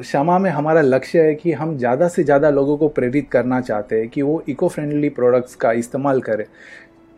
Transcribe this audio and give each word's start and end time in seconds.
क्षमा 0.00 0.38
में 0.38 0.50
हमारा 0.50 0.80
लक्ष्य 0.80 1.22
है 1.22 1.34
कि 1.34 1.52
हम 1.52 1.76
ज़्यादा 1.78 2.08
से 2.08 2.24
ज़्यादा 2.24 2.50
लोगों 2.50 2.76
को 2.76 2.88
प्रेरित 2.88 3.28
करना 3.30 3.60
चाहते 3.60 3.98
हैं 3.98 4.08
कि 4.08 4.22
वो 4.22 4.42
इको 4.48 4.68
फ्रेंडली 4.68 5.08
प्रोडक्ट्स 5.10 5.54
का 5.54 5.72
इस्तेमाल 5.72 6.20
करें, 6.20 6.44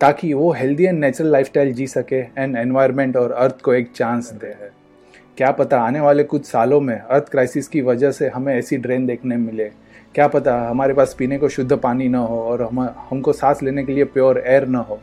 ताकि 0.01 0.33
वो 0.35 0.51
हेल्दी 0.53 0.85
एंड 0.85 0.99
नेचुरल 1.01 1.31
लाइफस्टाइल 1.33 1.73
जी 1.73 1.87
सके 1.87 2.21
एंड 2.39 2.57
एनवायरनमेंट 2.57 3.17
और 3.17 3.33
अर्थ 3.33 3.61
को 3.61 3.75
एक 3.75 3.91
चांस 3.93 4.33
दे। 4.35 4.55
क्या 5.37 5.51
पता 5.53 5.81
आने 5.81 6.01
वाले 6.01 6.25
कुछ 6.25 6.45
सालों 6.47 6.81
में 6.81 6.99
अर्थ 6.99 7.29
क्राइसिस 7.29 7.69
की 7.69 7.81
वजह 7.83 8.11
से 8.11 8.29
हमें 8.29 8.55
ऐसी 8.55 8.77
ड्रेन 8.77 9.07
देखने 9.07 9.37
मिले। 9.37 9.71
क्या 10.15 10.27
पता 10.29 10.55
हमारे 10.61 10.95
पास 10.95 11.15
पीने 11.19 11.39
को 11.39 11.49
शुद्ध 11.49 11.73
पानी 11.75 12.09
ना 12.09 12.19
हो 12.19 12.41
और 12.43 12.63
हम, 12.63 12.81
हमको 13.11 13.33
सांस 13.33 13.63
लेने 13.63 13.85
के 13.85 13.93
लिए 13.93 14.05
प्योर 14.07 14.43
एयर 14.47 14.67
ना 14.67 14.79
हो। 14.81 15.01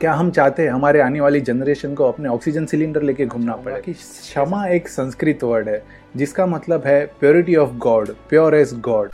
क्या 0.00 0.12
हम 0.12 0.30
चाहते 0.30 0.62
हैं 0.62 0.70
हमारे 0.70 1.00
आने 1.00 1.20
वाली 1.20 1.40
जनरेशन 1.40 1.94
को 1.94 2.04
अपने 2.04 2.28
ऑक्सीजन 2.28 2.66
सिलेंडर 2.66 3.02
लेके 3.02 3.24
घूमना 3.26 3.54
पड़े? 3.54 3.80
कि 3.80 3.92
क्षमा 3.92 4.66
एक 4.66 4.88
संस्कृत 4.88 5.42
वर्ड 5.44 5.68
है 5.68 5.82
जिसका 6.16 6.46
मतलब 6.46 6.86
है 6.86 7.00
purity 7.20 7.56
of 7.56 7.74
God 7.78 8.10
pure 8.28 8.54
as 8.54 8.72
God 8.80 9.10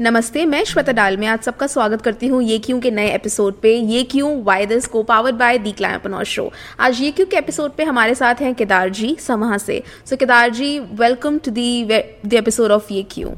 नमस्ते 0.00 0.44
मैं 0.46 0.62
श्वेता 0.64 0.92
डाल। 0.92 1.16
में 1.16 1.26
आज 1.26 1.40
सबका 1.40 1.66
स्वागत 1.66 2.02
करती 2.02 2.26
हूँ 2.26 2.42
ये 2.42 2.58
क्यों 2.58 2.80
के 2.80 2.90
नए 2.90 3.14
एपिसोड 3.14 3.60
पे? 3.60 3.74
ये 3.74 4.02
क्यों 4.02 4.42
वाई 4.44 4.66
दिस 4.66 4.86
को 4.86 5.02
पावर्ड 5.02 5.36
बाय 5.36 5.58
दी 5.58 5.72
क्लाइपनॉर 5.72 6.24
शो 6.24 6.50
आज 6.80 7.00
ये 7.00 7.10
क्यों 7.10 7.26
के 7.26 7.36
एपिसोड 7.36 7.76
पे 7.76 7.84
हमारे 7.84 8.14
साथ 8.14 8.42
हैं 8.42 8.54
केदार 8.54 8.88
जी 8.90 9.16
समाह 9.20 9.56
से। 9.58 9.82
So 10.04 10.10
so, 10.10 10.18
Kedar 10.20 10.50
ji 10.50 10.78
welcome 10.78 11.38
to 11.38 11.50
the 11.50 11.84
the 11.84 12.34
episode 12.34 12.70
of 12.70 12.92
ये 12.92 13.02
क्यों? 13.10 13.32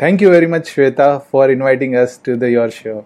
Thank 0.00 0.22
you 0.22 0.30
very 0.30 0.46
much 0.46 0.68
Shweta 0.68 1.16
for 1.32 1.50
inviting 1.50 1.94
us 1.94 2.20
to 2.24 2.36
the 2.36 2.52
your 2.52 2.70
show 2.70 3.02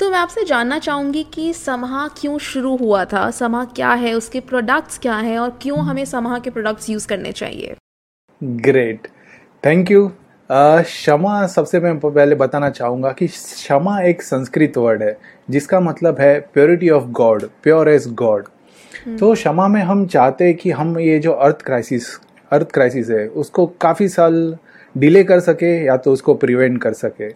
तो 0.00 0.08
मैं 0.10 0.18
आपसे 0.18 0.44
जानना 0.44 0.78
चाहूँगी 0.78 1.22
कि 1.34 1.52
समाह 1.52 2.06
क्यों 2.20 2.38
शुरू 2.38 2.76
हुआ 2.76 3.04
था? 3.04 3.30
समाह 3.30 3.64
क्या 3.66 3.92
है? 3.92 4.12
उसके 4.14 4.40
प्रोडक्ट्स 4.40 4.98
क्या 4.98 5.14
हैं? 5.14 5.38
और 5.38 5.50
क्यों 5.62 5.78
हमें 5.78 6.04
समाह 6.04 6.38
के 6.38 6.50
प्रोडक्ट्स 6.50 6.90
यूज़ 6.90 7.06
करने 7.08 7.32
चाहिए? 7.32 7.74
ग्रेट 8.40 9.08
थैंक 9.66 9.90
यू 9.90 10.10
क्षमा 10.50 11.46
सबसे 11.46 11.80
मैं 11.80 11.98
पहले 12.00 12.34
बताना 12.34 12.70
चाहूँगा 12.70 13.10
कि 13.12 13.26
क्षमा 13.26 14.00
एक 14.02 14.22
संस्कृत 14.22 14.76
वर्ड 14.78 15.02
है 15.02 15.16
जिसका 15.50 15.80
मतलब 15.80 16.20
है 16.20 16.38
purity 16.54 16.90
of 16.90 17.04
God 17.18 17.44
pure 17.62 17.88
as 17.88 18.06
God 18.14 18.46
तो 19.18 19.32
क्षमा 19.34 19.66
में 19.68 19.80
हम 19.82 20.06
चाहते 20.06 20.44
हैं 20.44 20.54
कि 20.56 20.70
हम 20.70 20.98
ये 20.98 21.18
जो 21.18 21.32
अर्थ 21.32 21.62
क्राइसिस 21.62 22.08
अर्थ 22.50 22.70
क्राइसिस 22.70 23.10
है 23.10 23.26
उसको 23.42 23.66
काफ़ी 23.80 24.08
साल 24.08 24.56
डिले 24.94 25.24
कर 25.24 25.40
सके 25.40 25.76
या 25.86 25.96
तो 25.96 26.12
उसको 26.12 26.34
प्रिवेंट 26.34 26.80
कर 26.82 26.92
सके। 26.92 27.28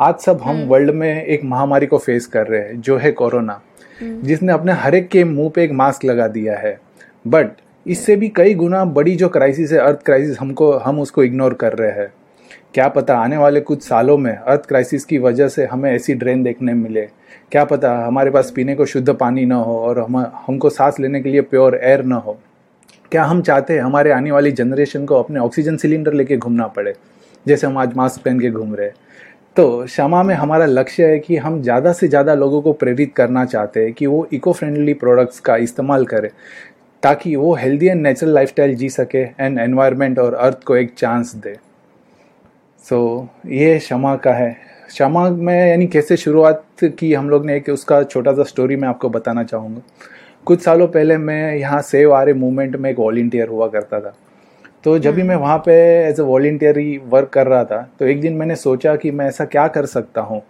आज 0.00 0.14
सब 0.16 0.40
हम 0.42 0.62
वर्ल्ड 0.68 0.88
हम्म। 0.88 1.00
में 1.00 1.24
एक 1.24 1.44
महामारी 1.44 1.86
को 1.86 1.98
फेस 1.98 2.26
कर 2.26 2.46
रहे 2.46 2.60
हैं 2.60 2.80
जो 2.80 2.96
है 2.96 3.12
कोरोना 3.12 3.60
हम्म। 4.00 4.22
जिसने 4.22 4.52
अपने 4.52 4.72
हर 4.72 4.94
एक 4.94 5.08
के 5.08 5.24
मुँह 5.24 5.50
पे 5.54 5.64
एक 5.64 5.72
मास्क 5.72 6.04
लगा 6.04 6.28
दिया 6.28 6.58
है। 6.58 6.78
बट 7.24 7.50
इससे 7.86 8.16
भी 8.16 8.28
कई 8.28 8.54
गुना 8.54 8.84
बड़ी 8.86 9.16
जो 9.16 9.28
क्राइसिस 9.28 9.72
है 9.72 9.78
अर्थ 9.78 10.02
क्राइसिस 10.04 10.40
हमको 10.40 10.72
हम 10.78 11.00
उसको 11.00 11.24
इग्नोर 11.24 11.54
कर 11.54 11.72
रहे 11.72 11.90
हैं। 11.90 12.12
क्या 12.74 12.88
पता 12.88 13.16
आने 13.18 13.36
वाले 13.36 13.60
कुछ 13.60 13.82
सालों 13.82 14.16
में 14.18 14.34
अर्थ 14.34 14.66
क्राइसिस 14.66 15.04
की 15.04 15.18
वजह 15.18 15.48
से 15.48 15.64
हमें 15.66 15.90
ऐसी 15.92 16.14
ड्रेन 16.14 16.42
देखने 16.42 16.74
मिले। 16.74 17.08
क्या 17.52 17.64
पता 17.64 17.94
हमारे 18.06 18.30
पास 18.30 18.52
पीने 18.56 18.74
को 18.74 18.86
शुद्ध 18.86 19.08
पानी 19.10 19.44
ना 19.46 19.56
हो 19.56 19.78
और 19.78 19.98
हम 19.98 20.16
हमको 20.46 20.70
सांस 20.70 21.00
लेने 21.00 21.20
के 21.20 21.28
लिए 21.28 21.40
प्योर 21.40 21.80
एयर 21.82 22.02
ना 22.04 22.16
हो। 22.16 22.38
क्या 23.12 23.24
हम 23.24 23.40
चाहते 23.42 23.74
हैं 23.74 23.80
हमारे 23.80 24.10
आने 24.12 24.30
वाली 24.30 24.52
जनरेशन 24.52 25.04
को 25.06 25.14
अपने 25.14 25.40
ऑक्सीजन 25.40 25.76
सिलेंडर 25.76 26.12
लेके 26.12 26.36
घूमना 26.36 26.66
पड़े 26.66 26.94
जैसे 27.46 27.66
हम 27.66 27.78
आज 27.78 27.94
मास्क 27.96 28.22
पहन 28.22 28.40
के 28.40 28.50
घूम 28.50 28.74
रहे 28.74 28.86
हैं? 28.86 28.94
तो 29.56 29.84
क्षमा 29.84 30.22
में 30.22 30.34
हमारा 30.34 30.66
लक्ष्य 30.66 31.06
है 31.06 31.18
कि 31.18 31.36
हम 31.36 31.60
ज़्यादा 31.62 31.92
से 31.92 32.08
ज़्यादा 32.08 32.34
लोगों 32.34 32.60
को 32.62 32.72
प्रेरित 32.72 33.14
करना 33.14 33.44
चाहते 33.44 33.84
हैं 33.84 33.92
कि 33.92 34.06
वो 34.06 34.26
इको 34.32 34.52
फ्रेंडली 34.52 34.94
प्रोडक्ट्स 34.94 35.40
का 35.40 35.56
इस्तेमाल 35.56 36.04
करें 36.06 36.28
ताकि 37.02 37.34
वो 37.36 37.54
हेल्दी 37.54 37.86
एंड 37.86 38.02
नेचुरल 38.02 38.32
लाइफस्टाइल 38.34 38.74
जी 38.74 38.88
सके 38.90 39.18
एंड 39.18 39.58
एनवायरनमेंट 39.58 40.18
और 40.18 40.34
अर्थ 40.34 40.62
को 40.64 40.76
एक 40.76 40.94
चांस 40.94 41.34
दे। 41.34 41.54
सो 42.84 43.28
so, 43.36 43.50
ये 43.52 43.78
क्षमा 43.78 44.14
का 44.16 44.32
है। 44.32 44.56
क्षमा 44.88 45.28
में 45.30 45.68
यानी 45.68 45.86
कैसे 45.86 46.16
शुरुआत 46.16 46.64
की 46.98 47.12
हम 47.14 47.30
लोग 47.30 47.46
ने 47.46 47.56
एक 47.56 47.68
उसका 47.68 48.02
छोटा 48.02 48.32
सा 48.32 48.42
स्टोरी 48.44 48.76
मैं 48.76 48.88
आपको 48.88 49.08
बताना 49.08 49.44
चाहूँगा। 49.44 49.82
कुछ 50.46 50.62
सालों 50.62 50.88
पहले 50.88 51.16
मैं 51.18 51.56
यहाँ 51.56 51.82
सेव 51.82 52.14
आरे 52.14 52.34
मूवमेंट 52.34 52.76
में 52.76 52.90
एक 52.90 52.98
वॉल्टियर 52.98 53.48
हुआ 53.48 53.68
करता 53.68 54.00
था। 54.00 54.14
तो 54.84 54.98
जब 54.98 55.14
भी 55.14 55.22
मैं 55.22 55.34
हम्म। 55.34 55.44
वहाँ 55.44 55.58
पे 55.58 55.72
एज 56.08 56.20
ए 56.20 56.22
वॉल्टियरी 56.22 56.96
वर्क 57.08 57.28
कर 57.28 57.46
रहा 57.46 57.64
था 57.64 57.80
तो 57.98 58.06
एक 58.06 58.20
दिन 58.20 58.32
मैंने 58.32 58.56
सोचा 58.56 58.94
कि 58.96 59.10
मैं 59.10 59.26
ऐसा 59.26 59.44
क्या 59.44 59.66
कर 59.68 59.86
सकता 59.86 60.20
हूँ 60.20 60.42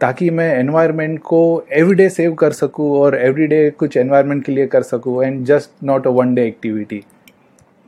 ताकि 0.00 0.30
मैं 0.30 0.48
एनवायरनमेंट 0.54 1.18
को 1.18 1.42
एवरीडे 1.72 2.08
सेव 2.10 2.34
कर 2.34 2.52
सकूँ 2.52 2.90
और 2.98 3.16
एवरीडे 3.18 3.68
कुछ 3.70 3.96
एनवायरनमेंट 3.96 4.44
के 4.44 4.52
लिए 4.52 4.66
कर 4.66 4.82
सकूँ 4.82 5.22
and 5.24 5.44
just 5.44 5.70
not 5.84 6.06
a 6.06 6.10
one 6.10 6.34
day 6.34 6.46
activity 6.46 7.02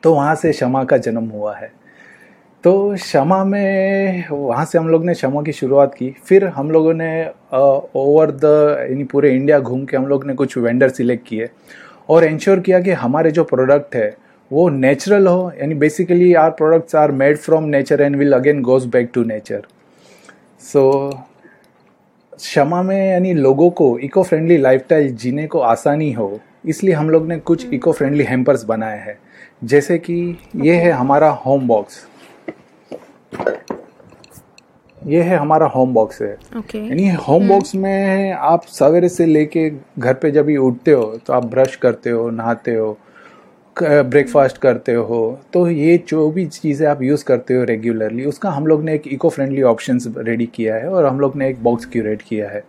तो 0.03 0.15
वहाँ 0.15 0.35
से 0.35 0.53
क्षमा 0.53 0.85
का 0.85 0.97
जन्म 0.97 1.25
हुआ 1.25 1.55
है। 1.57 1.71
तो 2.65 2.95
क्षमा 2.95 3.43
में 3.45 4.25
वहाँ 4.31 4.65
से 4.65 4.79
हम 4.79 4.89
लोग 4.89 5.05
ने 5.05 5.15
क्षमा 5.15 5.43
की 5.43 5.53
शुरुआत 5.53 5.95
की। 5.95 6.11
फिर 6.25 6.47
हम 6.47 6.71
लोगों 6.71 6.95
ने 6.95 7.11
ओवर 7.53 8.31
द 8.31 8.45
यानी 8.91 9.05
पूरे 9.05 9.31
इंडिया 9.31 9.59
घूम 9.59 9.85
के 9.85 9.97
हम 9.97 10.07
लोग 10.07 10.27
ने 10.27 10.35
कुछ 10.35 10.57
वेंडर 10.59 10.89
सिलेक्ट 10.89 11.27
किए 11.29 11.49
और 12.09 12.25
इंश्योर 12.25 12.61
किया 12.61 12.81
कि 12.81 12.91
हमारे 12.91 13.31
जो 13.31 13.45
प्रोडक्ट 13.45 13.95
है 13.95 14.17
वो 14.51 14.69
नेचुरल 14.69 15.27
हो 15.27 15.51
यानी 15.61 15.75
basically 15.75 16.33
our 16.35 16.51
products 16.51 16.95
are 16.97 17.13
made 17.13 17.37
from 17.39 17.65
nature 17.65 18.01
and 18.01 18.17
will 18.17 18.33
again 18.33 18.63
goes 18.63 18.87
back 18.87 19.11
to 19.15 19.25
nature 19.25 19.67
so 20.63 21.11
Kshama 22.37 22.83
में 22.83 23.11
यानी 23.11 23.33
लोगों 23.35 23.71
को 23.71 23.99
इको 23.99 24.23
फ्रेंडली 24.23 24.57
लाइफस्टाइल 24.57 25.15
जीने 25.17 25.47
को 25.47 25.59
आसानी 25.61 26.13
हो 26.13 26.39
इसलिए 26.67 26.95
हम 26.95 27.11
लोग 27.11 27.27
ने 27.27 27.37
कुछ 27.41 27.73
इको 27.73 27.93
फ्रेंडली 27.93 28.25
हेम्पर्स 28.25 28.65
बनाए 28.65 28.99
हैं। 28.99 29.19
जैसे 29.65 29.99
कि 29.99 30.15
ये 30.57 30.75
है 30.75 30.91
हमारा 30.91 31.29
होम 31.45 31.67
बॉक्स 31.69 32.07
ये 35.03 35.23
है 35.23 35.37
हमारा 35.37 35.67
होम 35.67 35.93
बॉक्स 35.95 36.23
है। 36.23 36.31
यानी 36.75 37.09
होम 37.29 37.49
बॉक्स 37.49 37.75
में 37.75 38.33
आप 38.33 38.65
सवेरे 38.69 39.09
से 39.09 39.27
लेके 39.27 39.71
घर 39.99 40.15
पे 40.15 40.31
जब 40.31 40.47
भी 40.47 40.57
उठते 40.57 40.93
हो 40.93 41.05
तो 41.27 41.33
आप 41.33 41.45
ब्रश 41.45 41.77
करते 41.77 42.11
हो 42.11 42.29
नहाते 42.31 42.75
हो 42.75 42.99
ब्रेकफास्ट 43.83 44.59
करते 44.59 44.93
हो 44.93 45.39
तो 45.53 45.67
ये 45.69 45.97
जो 46.09 46.31
भी 46.31 46.45
चीज़ें 46.47 46.87
आप 46.89 47.03
यूज़ 47.03 47.25
करते 47.25 47.55
हो 47.55 47.65
रेगुलरली 47.65 48.25
उसका 48.27 48.51
हम 48.51 48.67
लोग 48.67 48.85
ने 48.85 48.95
एक 48.95 49.07
इको 49.09 49.29
फ्रेंडली 49.29 49.63
ऑप्शन 49.65 49.99
रेडी 50.19 50.47
किया 50.55 50.75
है 50.75 50.89
और 50.89 51.05
हम 51.07 51.21
लोग 51.21 51.37
ने 51.37 51.49
एक 51.49 51.63
बॉक्स 51.63 51.87
क्यूरेट 51.87 52.23
किया 52.23 52.49
है। 52.49 52.63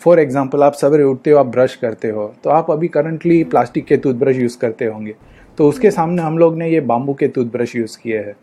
फॉर 0.00 0.20
एग्ज़ाम्पल 0.20 0.62
आप 0.62 0.72
सवेरे 0.74 1.04
उठते 1.04 1.30
हो, 1.30 1.38
आप 1.38 1.46
ब्रश 1.46 1.74
करते 1.76 2.08
हो 2.08 2.34
तो 2.44 2.50
आप 2.50 2.70
अभी 2.70 2.88
करंटली 2.88 3.42
प्लास्टिक 3.44 3.86
के 3.86 3.96
टूथब्रश 3.96 4.36
यूज़ 4.36 4.58
करते 4.58 4.84
होंगे। 4.84 5.14
तो 5.58 5.68
उसके 5.68 5.90
सामने 5.90 6.22
हम 6.22 6.38
लोग 6.38 6.56
ने 6.58 6.68
ये 6.70 6.80
बाम्बू 6.82 7.14
के 7.14 7.28
टूथब्रश 7.28 7.76
यूज़ 7.76 7.98
किए 8.02 8.18
हैं। 8.18 8.34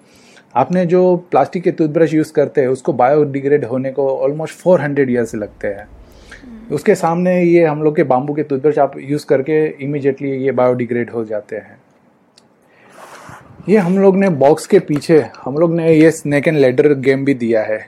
आपने 0.56 0.86
जो 0.86 1.16
प्लास्टिक 1.32 1.64
के 1.64 1.72
टूथब्रश 1.72 2.14
यूज़ 2.14 2.32
करते 2.34 2.62
हैं, 2.62 2.68
उसको 2.70 2.94
बायोडिग्रेड 2.94 3.66
होने 3.66 3.92
को 3.92 4.08
ऑलमोस्ट 4.18 4.56
फोर 4.56 4.82
हंड्रेड 4.82 5.10
ईयर्स 5.10 5.36
लगते 5.36 5.68
हैं। 5.68 5.88
उसके 6.72 6.96
सामने 6.96 7.42
ये 7.42 7.66
हम 7.66 7.84
लोग 7.84 7.96
के 7.96 8.04
बाम्बू 8.06 8.34
के 8.34 8.44
टूथब्रश 8.44 8.80
आप 8.80 8.94
यूज़ 9.00 9.26
करके 9.26 9.66
इमिजिएटली 9.84 10.32
ये 10.38 10.52
बायोडिग्रेड 10.54 11.10
हो 11.10 11.24
जाते 11.26 11.56
हैं। 11.56 11.78
ये 13.70 13.78
हम 13.78 13.98
लोग 13.98 14.16
ने 14.18 14.30
बॉक्स 14.36 14.66
के 14.68 14.80
पीछे 14.82 15.20
हम 15.44 15.58
लोग 15.58 15.74
ने 15.74 15.94
ये 15.94 16.12
स्नैक 16.12 16.48
एंड 16.48 16.58
लेडर 16.58 16.94
गेम 17.00 17.26
भी 17.26 17.34
दिया 17.34 17.64
है 17.64 17.80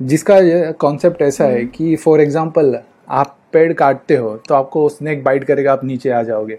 जिसका 0.00 0.38
कॉन्सेप्ट 0.80 1.22
ऐसा 1.22 1.44
है 1.44 1.58
हम्म। 1.58 1.68
कि 1.68 1.96
फॉर 1.96 2.20
एग्ज़ाम्पल 2.20 2.78
आप 3.10 3.36
पेड़ 3.52 3.72
काटते 3.72 4.16
हो 4.16 4.36
तो 4.48 4.54
आपको 4.54 4.88
स्नैक 4.88 5.22
बाइट 5.24 5.44
करेगा 5.44 5.72
आप 5.72 5.84
नीचे 5.84 6.10
आ 6.10 6.22
जाओगे 6.22 6.58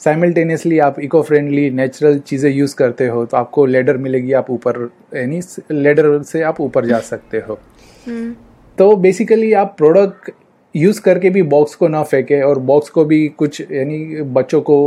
साइमल्टेनियसली 0.00 0.78
आप 0.80 1.00
इको 1.00 1.22
फ्रेंडली 1.22 1.70
नेचुरल 1.72 2.18
चीज़ें 2.20 2.50
यूज़ 2.50 2.74
करते 2.76 3.06
हो 3.06 3.24
तो 3.24 3.36
आपको 3.36 3.66
लेडर 3.66 3.96
मिलेगी 3.98 4.32
आप 4.32 4.50
ऊपर 4.50 4.78
यानी 5.14 5.40
लेडर 5.72 6.22
से 6.22 6.42
आप 6.42 6.60
ऊपर 6.60 6.86
जा 6.86 6.98
सकते 7.04 7.38
हो 7.38 7.58
हम्म। 8.06 8.34
तो 8.78 8.94
बेसिकली 8.98 9.52
आप 9.54 9.74
प्रोडक्ट 9.78 10.30
यूज़ 10.74 11.00
करके 11.00 11.30
भी 11.30 11.42
बॉक्स 11.48 11.74
को 11.74 11.88
ना 11.88 12.02
फेंके 12.04 12.40
और 12.42 12.58
बॉक्स 12.64 12.90
को 12.90 13.04
भी 13.04 13.26
कुछ 13.36 13.60
यानी 13.62 14.22
बच्चों 14.32 14.60
को 14.62 14.80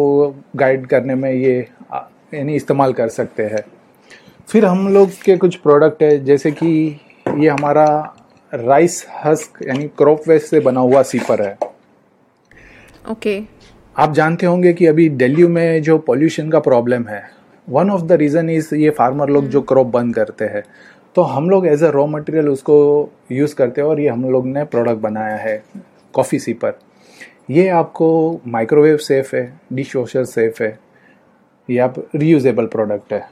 गाइड 0.56 0.86
करने 0.88 1.16
में 1.16 1.32
ये 1.32 1.60
यानी 2.36 2.56
इस्तेमाल 2.56 2.94
कर 2.94 3.10
सकते 3.10 3.44
हैं। 3.44 3.64
फिर 4.50 4.66
हम 4.66 4.88
लोग 4.94 5.10
के 5.26 5.38
कुछ 5.38 5.56
प्रोडक्ट 5.56 6.04
है 6.04 6.24
जैसे 6.26 6.52
कि 6.52 6.70
ये 7.28 7.50
हमारा 7.50 7.86
राइस 8.54 9.06
हस्क 9.26 9.62
यानी 9.68 9.88
क्रॉप 9.98 10.28
वेस्ट 10.28 10.48
से 10.48 10.60
बना 10.60 10.80
हुआ 10.80 11.02
सीपर 11.04 11.42
है। 11.42 11.58
Okay 13.12 13.40
okay. 13.40 13.46
आप 13.96 14.14
जानते 14.14 14.46
होंगे 14.46 14.74
कि 14.74 14.86
अभी 14.86 15.08
दिल्ली 15.12 15.48
में 15.48 15.82
जो 15.84 15.98
पॉल्यूशन 16.00 16.50
का 16.50 16.60
प्रॉब्लम 16.60 17.08
है 17.08 17.22
one 17.68 17.90
of 17.90 18.02
the 18.02 18.12
reason 18.12 18.50
is 18.50 18.74
ये 18.76 18.90
फार्मर 18.90 19.30
लोग 19.30 19.48
जो 19.48 19.62
क्रॉप 19.62 19.88
बंद 19.88 20.16
करते 20.16 20.46
हैं। 20.46 20.64
तो 21.16 21.22
हम 21.22 21.50
लोग 21.50 21.68
एज 21.68 21.84
अ 21.84 21.90
रॉ 21.90 22.06
मटेरियल 22.08 22.50
उसको 22.50 22.78
यूज़ 23.32 23.56
करते 23.56 23.82
हैं 23.82 23.88
और 23.88 24.00
ये 24.00 24.08
हम 24.10 24.24
लोग 24.32 24.48
ने 24.48 24.64
प्रोडक्ट 24.66 25.02
बनाया 25.02 25.36
है 25.36 25.64
कॉफ़ी 26.14 26.40
सीपर 26.40 26.80
ये 27.50 27.68
आपको 27.70 28.10
माइक्रोवेव 28.48 28.98
सेफ़ 29.00 29.36
है 29.36 29.44
डिश 29.74 29.96
वॉशर 29.96 30.26
सेफ़ 30.26 30.64
है। 30.64 30.78
ये 31.70 31.78
आप 31.80 31.96
रीयूजेबल 32.16 32.66
प्रोडक्ट 32.66 33.14
है। 33.14 33.30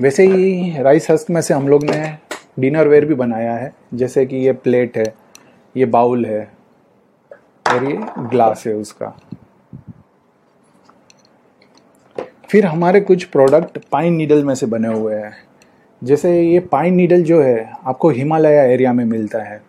वैसे 0.00 0.26
ही 0.26 0.82
राइस 0.82 1.10
हस्क 1.10 1.30
में 1.30 1.40
से 1.40 1.54
हम 1.54 1.68
लोग 1.68 1.84
ने 1.84 2.18
डिनर 2.58 2.88
वेयर 2.88 3.04
भी 3.04 3.14
बनाया 3.14 3.54
है, 3.54 3.72
जैसे 3.94 4.26
कि 4.26 4.36
ये 4.36 4.52
प्लेट 4.52 4.96
है, 4.98 5.14
ये 5.76 5.84
बाउल 5.84 6.24
है, 6.26 6.52
और 7.66 7.84
ये 7.84 7.98
ग्लास 8.18 8.66
है 8.66 8.74
उसका। 8.74 9.16
फिर 12.50 12.66
हमारे 12.66 13.00
कुछ 13.00 13.24
प्रोडक्ट 13.24 13.78
पाइन 13.92 14.14
नीडल 14.14 14.44
में 14.44 14.54
से 14.54 14.66
बने 14.66 14.88
हुए 14.88 15.14
हैं। 15.14 15.32
जैसे 16.04 16.42
ये 16.42 16.60
पाइन 16.60 16.94
नीडल 16.94 17.22
जो 17.22 17.42
है, 17.42 17.72
आपको 17.84 18.10
हिमालय 18.10 18.72
एरिया 18.72 18.92
में 18.92 19.04
मिलता 19.04 19.42
है। 19.42 19.62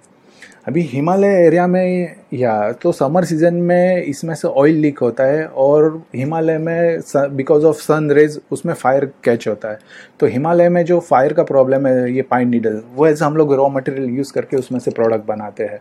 अभी 0.67 0.81
हिमालय 0.81 1.33
एरिया 1.45 1.65
में 1.67 2.15
या 2.33 2.71
तो 2.71 2.91
समर 2.91 3.25
सीज़न 3.25 3.53
में 3.61 4.03
इसमें 4.03 4.33
से 4.35 4.47
ऑयल 4.47 4.75
लीक 4.75 4.99
होता 4.99 5.23
है 5.23 5.45
और 5.47 6.01
हिमालय 6.15 6.57
में 6.57 7.01
बिकॉज़ 7.35 7.65
ऑफ़ 7.65 7.77
सन 7.77 8.09
रेज 8.11 8.39
उसमें 8.51 8.73
फायर 8.73 9.05
कैच 9.23 9.47
होता 9.47 9.71
है। 9.71 9.79
तो 10.19 10.27
हिमालय 10.27 10.69
में 10.69 10.83
जो 10.85 10.99
फायर 10.99 11.33
का 11.33 11.43
प्रॉब्लम 11.43 11.87
है, 11.87 12.13
ये 12.13 12.21
पाइन 12.21 12.49
नीडल 12.49 12.81
वो 12.95 13.07
ऐसे 13.07 13.25
हम 13.25 13.37
लोग 13.37 13.53
रॉ 13.53 13.67
मटेरियल 13.69 14.09
यूज़ 14.09 14.33
करके 14.33 14.57
उसमें 14.57 14.79
से 14.79 14.91
प्रोडक्ट 14.91 15.25
बनाते 15.27 15.63
हैं। 15.63 15.79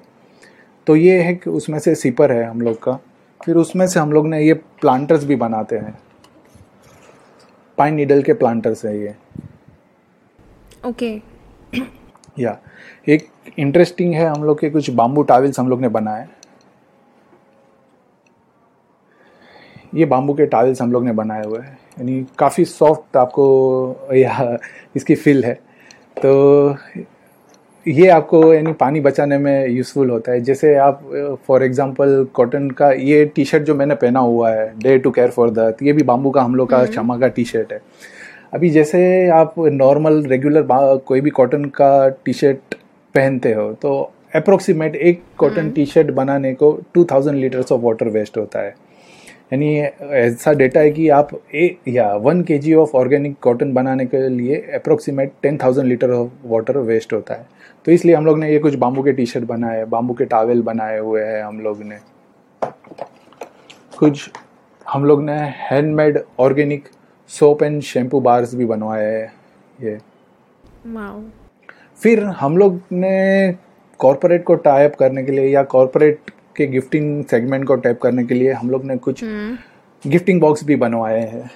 तो 0.86 0.96
ये 0.96 1.20
है 1.22 1.34
कि 1.34 1.50
उसमें 1.50 1.78
से 1.78 1.94
सीपर 1.94 2.32
है 2.32 2.44
हम 2.44 2.60
लोग 2.60 2.82
का। 2.82 2.98
फिर 3.40 3.56
उसमें 3.56 3.86
से 3.86 4.00
हम 4.00 4.12
लोग 4.12 4.28
ने 4.28 4.42
ये 4.42 4.54
प्लांटर्स 4.54 5.24
भी 5.24 5.36
बनाते 5.36 5.76
हैं। 5.76 5.98
पाइन 7.78 7.94
नीडल 7.94 8.22
के 8.22 8.32
प्लांटर्स 8.34 8.84
है 8.86 8.98
ये। 9.00 9.14
Okay 10.86 11.18
okay. 11.18 11.86
या। 12.36 12.56
एक 13.08 13.26
इंटरेस्टिंग 13.58 14.14
है 14.14 14.26
हम 14.26 14.44
लोग 14.44 14.60
के 14.60 14.70
कुछ 14.70 14.90
बाम्बू 14.90 15.22
टावल्स 15.22 15.58
हम 15.60 15.68
लोग 15.68 15.80
ने 15.80 15.88
बनाए। 15.88 16.26
ये 19.94 20.04
बाम्बू 20.04 20.34
के 20.34 20.46
टावल्स 20.46 20.82
हम 20.82 20.92
लोग 20.92 21.04
ने 21.04 21.12
बनाए 21.12 21.44
हुए 21.44 21.58
हैं। 21.60 21.78
यानी 21.98 22.24
काफ़ी 22.38 22.64
सॉफ्ट 22.64 23.16
आपको 23.16 24.14
या 24.14 24.58
इसकी 24.96 25.14
फील 25.14 25.44
है। 25.44 25.54
तो 26.16 26.76
ये 27.86 28.08
आपको 28.08 28.42
यानी 28.54 28.72
पानी 28.72 29.00
बचाने 29.00 29.38
में 29.38 29.68
यूज़फुल 29.68 30.10
होता 30.10 30.32
है। 30.32 30.40
जैसे 30.40 30.74
आप 30.76 31.00
फॉर 31.46 31.62
एग्जांपल 31.62 32.26
कॉटन 32.34 32.70
का 32.70 32.90
ये 32.92 33.24
टी 33.26 33.44
शर्ट 33.44 33.62
जो 33.62 33.74
मैंने 33.74 33.94
पहना 33.94 34.20
हुआ 34.20 34.50
है 34.50 34.66
day 34.78 34.96
to 34.98 35.10
care 35.10 35.30
for 35.30 35.50
that 35.50 35.82
ये 35.82 35.92
भी 35.92 36.02
बाम्बू 36.02 36.30
का 36.30 36.42
हम 36.42 36.54
लोग 36.54 36.68
का 36.70 36.76
हम्म। 36.76 36.90
क्षमा 36.90 37.18
का 37.18 37.28
टी 37.28 37.44
शर्ट 37.44 37.72
है। 37.72 37.80
अभी 38.52 38.68
जैसे 38.70 38.98
आप 39.30 39.54
नॉर्मल 39.58 40.22
रेगुलर 40.22 40.66
कोई 41.06 41.20
भी 41.20 41.30
कॉटन 41.30 41.64
का 41.76 42.08
टी 42.24 42.32
शर्ट 42.32 42.74
पहनते 43.14 43.52
हो 43.52 43.72
तो 43.82 43.92
अप्रोक्सीमेट 44.36 44.96
एक 44.96 45.22
कॉटन 45.38 45.70
टी 45.70 45.86
शर्ट 45.86 46.10
बनाने 46.10 46.52
को 46.54 46.70
2000 46.96 47.34
लीटर्स 47.34 47.72
ऑफ़ 47.72 47.80
वाटर 47.80 48.08
वेस्ट 48.08 48.36
होता 48.38 48.60
है। 48.60 48.74
यानी 49.52 49.76
ऐसा 49.78 50.52
डेटा 50.52 50.80
है 50.80 50.90
कि 50.90 51.08
आप 51.10 51.30
ए 51.54 51.64
या 51.88 52.12
वन 52.16 52.42
के 52.42 52.58
जी 52.58 52.74
ऑफ़ 52.74 52.96
ऑर्गेनिक 52.96 53.38
कॉटन 53.42 53.72
बनाने 53.74 54.06
के 54.06 54.28
लिए 54.28 54.60
approximate 54.74 55.32
ten 55.42 55.58
thousand 55.64 55.88
litre 55.88 56.10
of 56.12 56.30
water 56.46 56.78
waste 56.80 57.12
होता 57.12 57.34
है। 57.34 57.46
तो 57.86 57.92
इसलिए 57.92 58.14
हम 58.14 58.26
लोग 58.26 58.38
ने 58.38 58.52
ये 58.52 58.58
कुछ 58.58 58.74
बाम्बू 58.76 59.02
के 59.02 59.12
टी 59.12 59.26
शर्ट 59.26 59.44
बनाए 59.46 59.76
हैं 59.76 59.90
बाम्बू 59.90 60.14
के 60.14 60.24
टावल 60.26 60.62
बनाए 60.62 60.98
हुए 60.98 61.22
हैं 61.22 61.42
हम 61.42 61.60
लोग 61.60 61.82
ने। 61.82 61.98
कुछ 63.98 64.30
हम 64.86 65.04
लोग 65.04 65.22
ने 65.24 65.40
handmade 65.60 66.24
organic 66.40 66.88
soap 67.30 67.62
and 67.62 67.80
shampoo 67.82 68.20
bars 68.20 68.54
भी 68.54 68.64
बनवाए 68.66 69.04
हैं 69.04 69.32
ये 69.78 69.98
फिर 72.00 72.24
हम 72.36 72.56
लोग 72.56 72.80
ने 72.92 73.12
कॉरपोरेट 74.00 74.44
को 74.44 74.54
टाइप 74.60 74.94
करने 74.94 75.22
के 75.24 75.32
लिए 75.32 75.48
या 75.48 75.62
कॉरपोरेट 75.70 76.30
के 76.56 76.66
गिफ्टिंग 76.66 77.24
सेगमेंट 77.24 77.66
को 77.66 77.76
टैप 77.76 78.00
करने 78.00 78.24
के 78.24 78.34
लिए 78.34 78.52
हम 78.52 78.70
लोग 78.70 78.84
ने 78.84 78.96
कुछ 78.98 79.20
गिफ्टिंग 79.22 80.36
हम्म। 80.36 80.40
बॉक्स 80.40 80.64
भी 80.64 80.76
बनवाए 80.76 81.20
हैं 81.22 81.50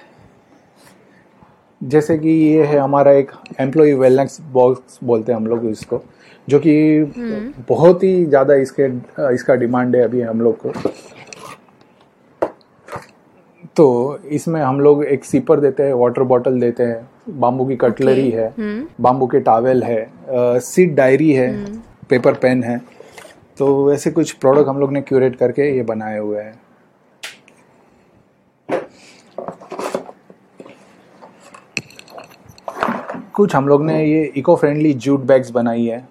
जैसे 1.81 2.17
कि 2.17 2.29
ये 2.29 2.63
है 2.63 2.77
हमारा 2.77 3.11
एक 3.13 3.31
एम्प्लॉय 3.59 3.93
वेलनेस 3.95 4.37
बॉक्स 4.51 4.99
बोलते 5.03 5.31
हैं 5.31 5.39
हम 5.39 5.47
लोग 5.47 5.65
इसको 5.65 6.03
जो 6.47 6.59
कि 6.59 6.75
हम्म। 7.17 7.63
बहुत 7.69 8.03
ही 8.03 8.25
ज़्यादा 8.25 8.55
इसके 8.57 8.85
इसका 9.33 9.55
डिमांड 9.55 9.95
है 9.95 10.01
अभी 10.03 10.21
हम 10.21 10.41
लोग 10.41 10.57
को 10.57 10.73
तो 13.77 14.19
इसमें 14.25 14.61
हम 14.61 14.79
लोग 14.79 15.03
एक 15.05 15.25
सीपर 15.25 15.59
देते 15.59 15.83
हैं 15.83 15.93
वाटर 15.93 16.23
बॉटल 16.23 16.59
देते 16.59 16.83
हैं 16.83 17.39
बाम्बू 17.39 17.65
की 17.65 17.75
कटलरी 17.75 18.31
okay. 18.31 18.39
है. 18.39 18.87
बाम्बू 19.01 19.27
के 19.27 19.39
टावेल 19.39 19.83
है 19.83 20.59
सीट 20.59 20.93
डायरी 20.93 21.31
है. 21.31 21.49
पेपर 22.09 22.33
पेन 22.33 22.63
है 22.63 22.77
तो 23.57 23.67
वैसे 23.85 24.11
कुछ 24.11 24.31
प्रोडक्ट 24.31 24.67
हम 24.67 24.79
लोग 24.79 24.91
ने 24.93 25.01
क्यूरेट 25.01 25.35
करके 25.35 25.69
ये 25.75 25.83
बनाए 25.83 26.17
हुए 26.19 26.41
हैं 26.41 26.59
कुछ 33.35 33.55
हम 33.55 33.67
लोग 33.67 33.85
ने 33.85 34.03
ये 34.05 34.23
इको 34.37 34.55
फ्रेंडली 34.55 34.93
जूट 34.93 35.21
बैग्स 35.21 35.49
बनाई 35.51 35.85
है 35.85 36.07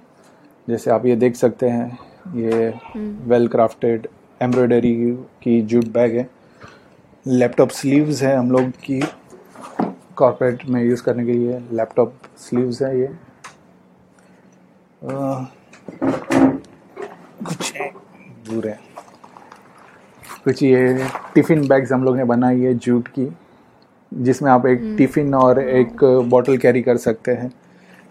जैसे 0.69 0.91
आप 0.91 1.07
ये 1.07 1.17
देख 1.17 1.37
सकते 1.37 1.69
हैं 1.69 1.99
ये 2.35 2.73
वेल 3.29 3.49
क्राफ्टेड 3.49 4.09
एम्ब्रॉयडरी 4.43 4.95
की 5.43 5.61
जूट 5.63 5.85
बैग 5.85 6.17
है 6.17 6.36
लैपटॉप 7.27 7.69
स्लीव्स 7.69 8.23
है 8.23 8.37
हम 8.37 8.51
लोग 8.51 8.71
की 8.71 9.03
कॉर्पोरेट 10.17 10.69
में 10.69 10.85
यूज़ 10.85 11.03
करने 11.03 11.27
के 11.27 11.33
लिए। 11.33 11.61
लैपटॉप 11.73 12.15
स्लीव्स 12.39 12.83
है 12.83 13.01
ये। 13.01 13.07
आ, 13.07 13.11
कुछ 17.45 17.73
दूर 18.51 18.69
है। 18.69 18.79
कुछ 20.45 20.63
ये 20.63 21.07
टिफ़िन 21.35 21.69
बैग्स 21.69 21.93
हम 21.93 22.05
लोग 22.05 22.17
ने 22.17 22.25
बनाई 22.25 22.61
है 22.61 22.75
जूट 22.75 23.09
की 23.09 23.33
जिसमें 24.15 24.51
आप 24.51 24.67
एक 24.67 24.81
हम्म। 24.81 24.97
टिफ़िन 24.97 25.35
और 25.35 25.61
एक 25.61 26.05
बॉटल 26.05 26.57
कैरी 26.57 26.83
कर 26.83 26.97
सकते 26.97 27.33
हैं। 27.33 27.53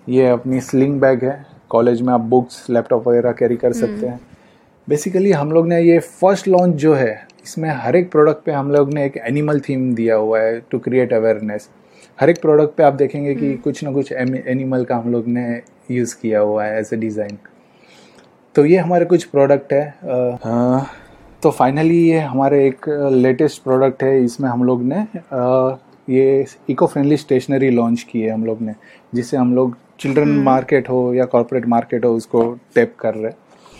ये 0.09 0.27
अपनी 0.27 0.62
स्लिंग 0.62 1.01
बैग 1.01 1.23
है। 1.23 1.45
कॉलेज 1.69 2.01
में 2.01 2.13
आप 2.13 2.21
बुक्स 2.21 2.69
लैपटॉप 2.69 3.07
वगैरह 3.07 3.31
कैरी 3.31 3.56
कर 3.56 3.73
सकते 3.73 3.94
हम्म। 3.94 4.07
हैं। 4.07 4.19
बेसिकली 4.89 5.31
हम 5.31 5.51
लोग 5.51 5.67
ने 5.67 5.81
ये 5.81 6.00
फ़र्स्ट 6.00 6.47
लॉन्च 6.47 6.75
जो 6.75 6.94
है 6.94 7.34
इसमें 7.45 7.69
हर 7.75 7.95
एक 7.95 8.12
प्रोडक्ट 8.12 8.45
पे 8.45 8.51
हम 8.51 8.71
लोग 8.71 8.94
ने 8.94 9.06
एक 9.06 9.18
एनिमल 9.19 9.59
थीम 9.59 9.94
दिया 9.95 10.15
हुआ 10.18 10.39
है 10.39 10.59
टू 10.71 10.80
क्रिएट 10.80 11.13
अवेयरनेस 11.13 11.69
हर 12.19 12.30
एक 12.30 12.42
प्रोडक्ट 12.42 12.75
पे 12.75 12.83
आप 12.83 12.94
देखेंगे 12.95 13.33
कि 13.36 13.45
हम्म। 13.45 13.57
कुछ 13.59 13.83
ना 13.83 13.92
कुछ 13.92 14.12
एनिमल 14.12 14.83
का 14.83 14.95
हम 14.95 15.12
लोग 15.12 15.27
ने 15.27 15.45
यूज़ 15.92 16.15
किया 16.21 16.39
हुआ 16.42 16.63
है 16.63 16.80
एज 16.80 16.89
ए 16.94 16.97
डिज़ाइन 16.97 17.38
तो 18.56 18.65
ये 18.65 18.77
हमारे 18.77 19.06
कुछ 19.06 19.24
प्रोडक्ट 19.25 19.74
है 19.74 19.88
आ, 19.88 20.80
तो 21.44 21.51
फाइनली 21.51 21.97
ये 22.00 22.19
हमारे 22.21 22.65
एक 22.68 22.86
लेटेस्ट 23.13 23.63
प्रोडक्ट 23.63 24.03
है 24.03 24.24
इसमें 24.24 24.50
हम 24.50 24.63
लोग 24.63 24.83
ने 24.83 25.01
आ, 25.33 25.77
ये 26.09 26.45
इको 26.69 26.88
फ्रेंडली 26.88 27.18
स्टेशनरी 27.18 27.69
लॉन्च 27.71 28.03
की 28.03 28.21
है 28.21 28.30
हम 28.30 28.45
लोग 28.45 28.62
ने 28.62 28.75
जिससे 29.15 29.38
हम 29.38 29.56
लोग 29.56 29.77
चिल्ड्रन 30.00 30.30
मार्केट 30.44 30.89
हम्म। 30.89 30.98
हो 30.98 31.13
या 31.13 31.25
कॉरपोरेट 31.27 31.65
मार्केट 31.68 32.06
हो 32.06 32.13
उसको 32.15 32.44
टैप 32.75 32.95
कर 33.00 33.15
रहे 33.15 33.31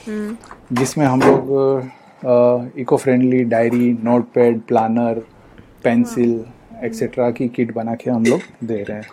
हम्म। 0.08 0.76
जिसमें 0.76 1.06
हम 1.06 1.22
लोग 1.22 1.92
eco 2.24 2.98
friendly 2.98 3.44
diary 3.44 3.92
note 4.04 4.32
pad 4.34 4.62
planner 4.68 5.20
pencil 5.84 6.34
etcetera 6.84 7.30
की 7.32 7.48
किट 7.50 7.74
बना 7.74 7.96
के 7.96 8.10
हम 8.10 8.26
लोग 8.26 8.42
दे 8.64 8.82
रहे 8.84 8.98
हैं। 8.98 9.12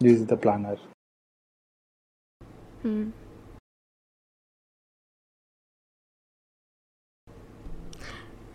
This 0.00 0.12
is 0.12 0.24
the 0.26 0.38
planner 0.38 0.76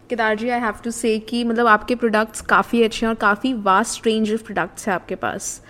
Kedar 0.09 0.35
ji 0.37 0.49
I 0.49 0.59
have 0.59 0.75
to 0.83 0.91
say 0.91 1.17
कि 1.19 1.43
मतलब 1.43 1.67
आपके 1.67 1.95
प्रोडक्ट्स 1.95 2.41
काफ़ी 2.49 2.83
अच्छे 2.83 3.05
हैं 3.05 3.09
और 3.09 3.15
काफ़ी 3.21 3.53
वास्ट 3.63 4.07
रेंज 4.07 4.33
ऑफ़ 4.33 4.43
प्रोडक्ट्स 4.43 4.87
हैं 4.87 4.93
आपके 4.95 5.15
पास। 5.15 5.61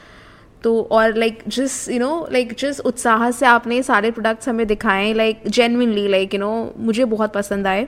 तो 0.64 0.82
और 0.92 1.16
लाइक 1.16 1.44
जिस 1.48 1.88
यू 1.90 2.00
नो 2.00 2.28
लाइक 2.32 2.54
जिस 2.60 2.80
उत्साह 2.82 3.30
से 3.32 3.46
आपने 3.46 3.82
सारे 3.84 4.12
प्रोडक्ट्स 4.12 4.50
हमें 4.50 4.66
दिखाए 4.68 5.14
like 5.14 5.48
genuinely 5.48 6.08
like 6.08 6.34
you 6.34 6.40
know 6.40 6.52
मुझे 6.78 7.06
बहुत 7.06 7.34
पसंद 7.34 7.68
आए। 7.68 7.82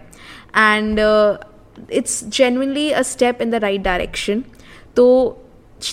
And 0.58 1.00
it's 1.92 2.24
genuinely 2.28 2.90
a 2.92 3.02
step 3.02 3.42
in 3.42 3.52
the 3.52 3.56
right 3.56 3.82
direction 3.82 4.44
तो 4.96 5.06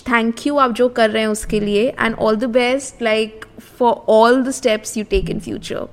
थैंक 0.09 0.47
यू 0.47 0.57
आप 0.57 0.71
जो 0.71 0.87
कर 0.89 1.09
रहे 1.09 1.21
हैं 1.23 1.29
उसके 1.29 1.59
लिए। 1.59 1.87
And 1.89 2.15
all 2.15 2.35
the 2.35 2.43
best 2.53 3.01
like 3.01 3.45
for 3.79 3.93
all 4.09 4.43
the 4.43 4.51
steps 4.51 4.97
you 4.97 5.03
take 5.09 5.29
in 5.29 5.39
future 5.39 5.87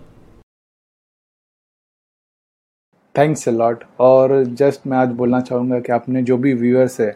thanks 3.14 3.48
a 3.48 3.52
lot 3.52 3.84
और 4.00 4.42
जस्ट 4.60 4.86
मैं 4.86 4.96
आज 4.98 5.08
बोलना 5.16 5.40
चाहूँगा 5.40 5.78
कि 5.80 5.92
आपने 5.92 6.22
जो 6.22 6.36
भी 6.36 6.52
व्यूअर्स 6.54 7.00
है, 7.00 7.14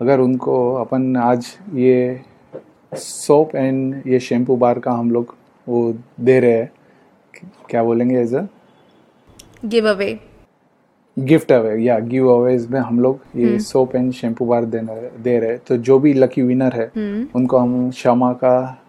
अगर 0.00 0.20
उनको 0.20 0.56
अपन 0.74 1.16
आज 1.16 1.46
ये 1.74 2.20
सोप 2.92 3.56
एंड 3.56 4.02
ये 4.06 4.20
शैम्पू 4.20 4.56
बार 4.56 4.78
का 4.78 4.92
हम 4.92 5.10
लोग 5.10 5.34
वो 5.66 5.94
दे 6.20 6.38
रहे 6.40 6.52
हैं। 6.52 6.70
क्या 7.70 7.82
बोलेंगे 7.82 8.20
as 8.20 8.34
a 8.34 8.46
giveaway 9.88 10.18
gift 11.18 11.52
away 11.52 11.74
या 11.82 11.98
गिव 11.98 12.28
अवेज 12.32 12.66
में 12.66 12.80
हम 12.80 13.00
लोग 13.00 13.20
ये 13.36 13.58
सोप 13.58 13.96
एंड 13.96 14.12
शैम्पू 14.12 14.46
बार 14.46 14.64
देना 14.64 14.94
दे 15.22 15.38
रहे 15.38 15.50
हैं। 15.50 15.58
तो 15.58 15.76
जो 15.76 15.98
भी 15.98 16.12
लकी 16.14 16.42
विनर 16.42 16.72
है 16.74 16.90
hmm. 16.92 17.36
उनको 17.36 17.58
हम 17.58 17.90
शमा 17.90 18.32
का 18.32 18.84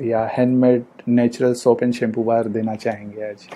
या 0.00 0.24
handmade 0.26 0.84
natural 1.08 1.52
soap 1.52 1.82
and 1.82 1.92
shampoo 1.92 2.22
bar 2.22 2.48
देना 2.48 2.74
चाहेंगे 2.74 3.28
आज। 3.28 3.48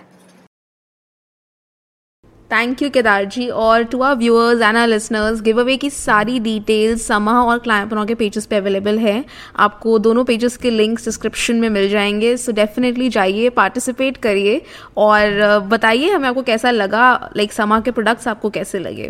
थैंक 2.53 2.83
यू 2.83 2.89
केदार 2.91 3.25
जी 3.25 3.49
और 3.49 3.83
to 3.93 4.01
our 4.03 4.15
viewers 4.17 4.63
and 4.63 4.77
our 4.77 4.89
listeners 4.89 5.41
giveaway 5.61 5.77
की 5.77 5.91
सारी 5.91 6.39
डिटेल्स 6.41 7.07
समा 7.07 7.41
और 7.43 7.59
क्लाइंपनॉ 7.59 8.05
के 8.07 8.15
पेजेस 8.15 8.47
पे 8.47 8.57
अवेलेबल 8.57 8.99
है 8.99 9.25
आपको 9.67 9.99
दोनों 9.99 10.25
पेजेस 10.25 10.57
के 10.57 10.71
लिंक्स 10.71 11.05
डिस्क्रिप्शन 11.05 11.61
में 11.61 11.69
मिल 11.69 11.89
जाएँगे 11.91 12.37
सो 12.37 12.53
डेफिनेटली 12.53 13.09
जाइए 13.09 13.49
पार्टिसिपेट 13.61 14.17
करिए 14.17 14.61
और 15.07 15.59
बताइए 15.69 16.11
हमें 16.11 16.29
आपको 16.29 16.43
कैसा 16.43 16.71
लगा 16.71 17.13
लाइक 17.37 17.49
like, 17.49 17.57
समा 17.57 17.81
के 17.81 17.91
प्रोडक्ट्स 17.91 18.29
आपको 18.29 18.51
कैसे 18.51 18.79
लगे 18.79 19.09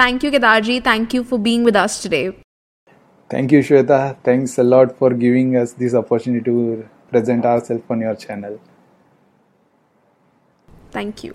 thank 0.00 0.24
you 0.24 0.30
Kedar 0.30 0.60
ji 0.64 0.80
thank 0.80 1.14
you 1.14 1.22
for 1.22 1.40
being 1.40 1.64
with 1.64 1.76
us 1.76 2.02
today 2.02 2.30
Thank 3.30 3.52
you, 3.52 3.60
Shweta. 3.60 3.96
Thanks 4.22 4.52
a 4.56 4.64
lot 4.64 4.92
for 4.98 5.08
giving 5.12 5.56
us 5.56 5.72
this 5.72 5.94
opportunity 5.94 6.44
to 6.44 6.84
present 7.12 7.44
ourselves 7.44 7.90
on 7.90 8.00
your 8.00 8.14
channel. 8.16 8.60
Thank 10.92 11.24
you. 11.24 11.34